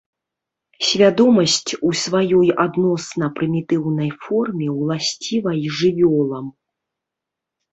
[0.91, 6.45] Свядомасць у сваёй адносна прымітыўнай форме ўласціва і жывёлам.